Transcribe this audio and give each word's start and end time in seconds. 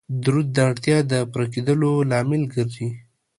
درود 0.23 0.47
د 0.53 0.57
اړتیاو 0.69 1.07
د 1.11 1.13
پوره 1.31 1.47
کیدلو 1.53 1.91
لامل 2.09 2.41
ګرځي 2.53 2.89